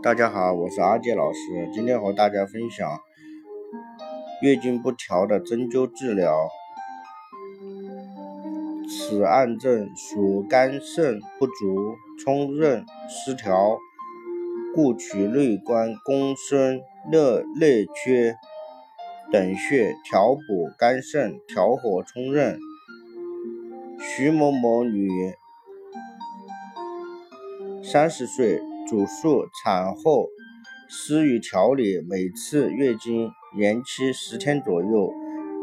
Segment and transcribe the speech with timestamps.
[0.00, 3.00] 大家好，我是阿杰老师，今天和大家分享
[4.40, 6.48] 月经不调的针灸治疗。
[8.88, 13.76] 此案症属肝肾不足、冲任失调，
[14.72, 16.80] 故取内关公孙
[17.10, 18.36] 热内缺
[19.32, 22.56] 等穴调补肝肾、调和冲任。
[23.98, 25.34] 徐某某，女，
[27.82, 28.62] 三十岁。
[28.88, 30.30] 主诉产后
[30.88, 35.12] 失于调理，每次月经延期十天左右，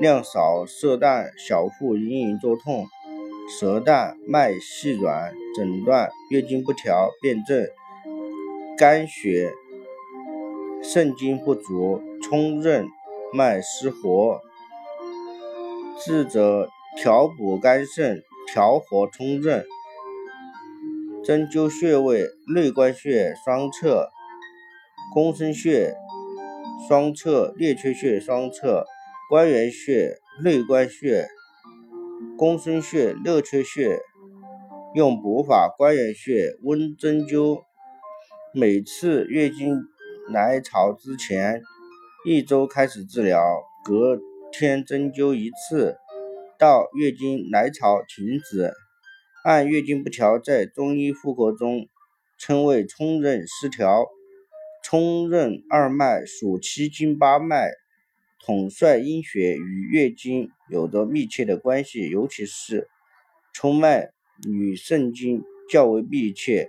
[0.00, 2.88] 量少，色淡，小腹隐隐作痛，
[3.48, 5.32] 舌淡，脉细软。
[5.54, 7.64] 诊断月经不调，辨证
[8.76, 9.52] 肝血
[10.82, 12.88] 肾精不足，冲任
[13.32, 14.40] 脉失活。
[16.04, 19.64] 治则调补肝肾，调和冲任。
[21.24, 24.10] 针灸穴位：内关穴双侧，
[25.14, 25.94] 公孙穴
[26.88, 28.84] 双侧，列缺穴双侧，
[29.30, 31.28] 关元穴、内关穴、
[32.36, 34.00] 公孙穴、列缺穴。
[34.96, 37.62] 用补法：关元穴温针灸，
[38.52, 39.76] 每次月经
[40.28, 41.62] 来潮之前
[42.26, 43.40] 一周开始治疗，
[43.84, 44.18] 隔
[44.50, 45.96] 天针灸一次，
[46.58, 48.72] 到月经来潮停止。
[49.42, 51.88] 按月经不调，在中医妇科中
[52.38, 54.06] 称为冲任失调。
[54.84, 57.70] 冲任二脉属七经八脉，
[58.44, 62.88] 统帅阴血，与月经有着密切的关系，尤其是
[63.52, 64.10] 冲脉
[64.48, 66.68] 与肾经较为密切。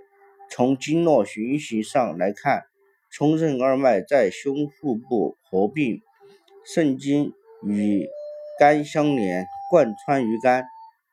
[0.50, 2.64] 从经络循行上来看，
[3.12, 6.00] 冲任二脉在胸腹部合并，
[6.64, 7.32] 肾经
[7.64, 8.08] 与
[8.58, 10.64] 肝相连，贯穿于肝。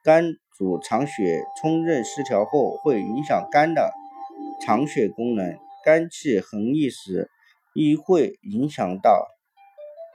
[0.04, 3.92] 肝主藏血，冲任失调后会影响肝的
[4.64, 7.28] 藏血功能，肝气横溢时
[7.74, 9.26] 亦会影响到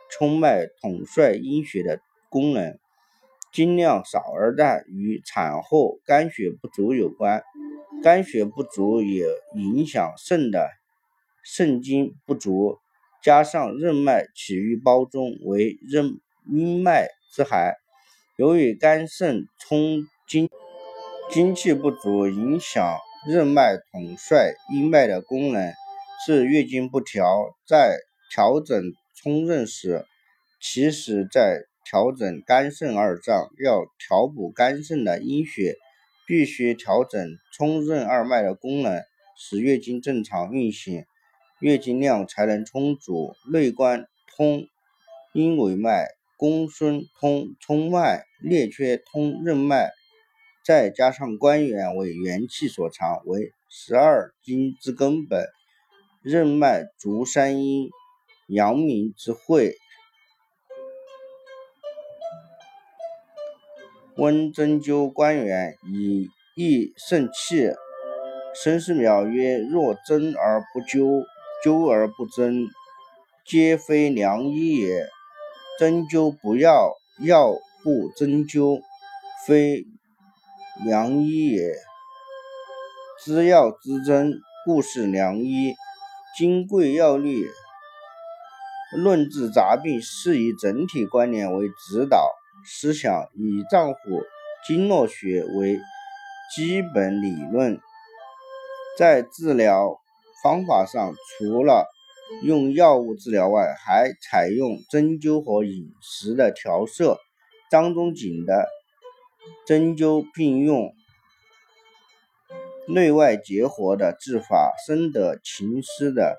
[0.10, 2.80] 冲脉统帅阴血的功能。
[3.52, 7.44] 经量少而淡，与产后肝血不足有关。
[8.02, 10.70] 肝血不足也影响肾的
[11.44, 12.78] 肾精不足，
[13.22, 17.76] 加上任脉起于胞中，为任阴脉之海。
[18.38, 20.50] 由于肝肾冲精
[21.32, 25.72] 精气不足，影响任脉统帅阴脉的功能，
[26.26, 27.56] 是月经不调。
[27.66, 27.98] 在
[28.30, 28.78] 调整
[29.16, 30.06] 冲任时，
[30.60, 33.48] 其实在调整肝肾二脏。
[33.64, 35.78] 要调补肝肾的阴血，
[36.28, 39.02] 必须调整冲任二脉的功能，
[39.38, 41.06] 使月经正常运行，
[41.62, 43.34] 月经量才能充足。
[43.50, 44.06] 内关
[44.36, 44.68] 通
[45.34, 46.08] 阴维脉。
[46.40, 49.90] 公孙通冲脉，列缺通任脉，
[50.68, 55.48] 再加上关元为元气所藏，为十二经之根本。
[56.22, 57.90] 任脉足三阴，
[58.50, 59.78] 阳明之会。
[64.18, 67.72] 温针灸关元，以益肾气。
[68.54, 71.24] 孙思邈曰：若针而不灸，
[71.64, 72.66] 灸而不针，
[73.46, 75.08] 皆非良医也。
[75.80, 76.92] 针灸不要，
[77.26, 77.54] 药
[77.86, 78.82] 不针灸，
[79.48, 79.86] 非
[80.86, 81.74] 良医也。
[83.24, 85.72] 知药知真，故是良医。
[86.38, 87.34] 《金匮要略》
[88.92, 92.30] 论治杂病，是以整体观念为指导
[92.64, 94.24] 思想，以脏腑
[94.68, 95.80] 经络学为
[96.56, 97.80] 基本理论。
[98.98, 100.00] 在治疗
[100.44, 101.88] 方法上，除了
[102.44, 107.18] 用药物治疗外，还采用针灸和饮食的调摄。
[107.70, 108.68] 张仲景的
[109.66, 110.94] 针灸并用
[112.88, 116.38] 内外结合的治法，深得秦师的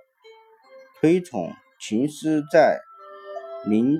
[1.00, 1.52] 推崇。
[1.80, 2.80] 秦师在
[3.64, 3.98] 临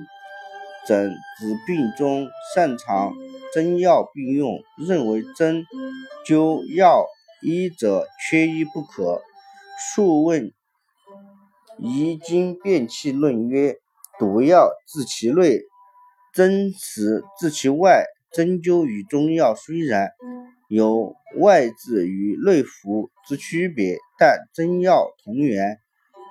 [0.87, 3.13] 诊治病中擅长
[3.53, 5.65] 针药并用，认为针
[6.27, 7.05] 灸药
[7.41, 9.21] 医者缺一不可。
[9.93, 10.51] 素问。
[11.77, 13.77] 遗精辨气论曰：
[14.19, 15.61] 毒药治其内，
[16.33, 18.03] 针实治其外。
[18.31, 20.11] 针灸与中药虽然
[20.69, 25.79] 有外治与内服之区别，但针药同源，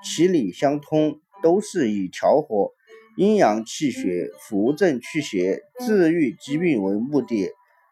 [0.05, 2.73] 其理相通，都是以调和
[3.17, 7.51] 阴阳气血、扶正祛邪、治愈疾病为目的。